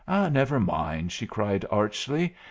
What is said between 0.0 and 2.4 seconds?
"Never mind," she cried, archly.